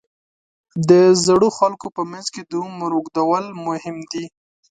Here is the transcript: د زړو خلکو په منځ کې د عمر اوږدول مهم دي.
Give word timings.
د 0.89 0.91
زړو 1.25 1.49
خلکو 1.57 1.87
په 1.95 2.01
منځ 2.11 2.25
کې 2.33 2.41
د 2.51 2.53
عمر 2.65 2.91
اوږدول 2.95 3.45
مهم 3.67 3.97
دي. 4.11 4.25